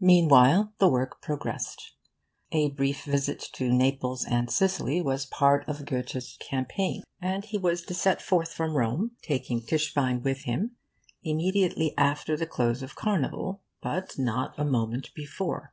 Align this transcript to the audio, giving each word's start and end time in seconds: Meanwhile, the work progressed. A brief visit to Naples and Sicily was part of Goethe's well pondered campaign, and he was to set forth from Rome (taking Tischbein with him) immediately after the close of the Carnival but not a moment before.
Meanwhile, 0.00 0.74
the 0.76 0.90
work 0.90 1.22
progressed. 1.22 1.94
A 2.52 2.68
brief 2.68 3.04
visit 3.04 3.40
to 3.54 3.72
Naples 3.72 4.22
and 4.26 4.50
Sicily 4.50 5.00
was 5.00 5.24
part 5.24 5.66
of 5.66 5.86
Goethe's 5.86 5.88
well 5.94 5.94
pondered 6.04 6.38
campaign, 6.68 7.02
and 7.22 7.42
he 7.46 7.56
was 7.56 7.80
to 7.86 7.94
set 7.94 8.20
forth 8.20 8.52
from 8.52 8.76
Rome 8.76 9.12
(taking 9.22 9.62
Tischbein 9.62 10.20
with 10.20 10.42
him) 10.42 10.72
immediately 11.22 11.94
after 11.96 12.36
the 12.36 12.44
close 12.44 12.82
of 12.82 12.90
the 12.90 12.96
Carnival 12.96 13.62
but 13.80 14.18
not 14.18 14.58
a 14.58 14.64
moment 14.66 15.08
before. 15.14 15.72